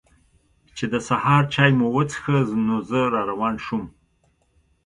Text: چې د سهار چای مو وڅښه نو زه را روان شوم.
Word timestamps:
چې 0.77 0.85
د 0.93 0.95
سهار 1.07 1.43
چای 1.53 1.71
مو 1.77 1.87
وڅښه 1.95 2.37
نو 2.67 2.75
زه 2.89 2.99
را 3.13 3.21
روان 3.31 3.55
شوم. 3.65 3.83